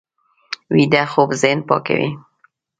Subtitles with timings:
[0.75, 2.09] ویده خوب ذهن پاکوي